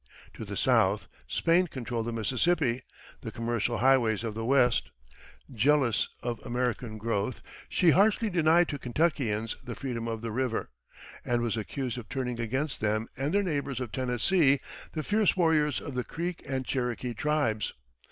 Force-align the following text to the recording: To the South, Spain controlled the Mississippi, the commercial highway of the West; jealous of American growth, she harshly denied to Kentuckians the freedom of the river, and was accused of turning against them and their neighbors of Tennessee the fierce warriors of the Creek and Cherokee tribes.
To 0.33 0.43
the 0.43 0.57
South, 0.57 1.07
Spain 1.27 1.67
controlled 1.67 2.07
the 2.07 2.11
Mississippi, 2.11 2.81
the 3.21 3.31
commercial 3.31 3.77
highway 3.77 4.13
of 4.23 4.33
the 4.33 4.43
West; 4.43 4.89
jealous 5.53 6.09
of 6.23 6.43
American 6.43 6.97
growth, 6.97 7.43
she 7.69 7.91
harshly 7.91 8.27
denied 8.31 8.67
to 8.69 8.79
Kentuckians 8.79 9.55
the 9.63 9.75
freedom 9.75 10.07
of 10.07 10.21
the 10.21 10.31
river, 10.31 10.71
and 11.23 11.43
was 11.43 11.55
accused 11.55 11.99
of 11.99 12.09
turning 12.09 12.39
against 12.39 12.79
them 12.79 13.09
and 13.15 13.31
their 13.31 13.43
neighbors 13.43 13.79
of 13.79 13.91
Tennessee 13.91 14.59
the 14.93 15.03
fierce 15.03 15.37
warriors 15.37 15.79
of 15.79 15.93
the 15.93 16.03
Creek 16.03 16.41
and 16.49 16.65
Cherokee 16.65 17.13
tribes. 17.13 17.73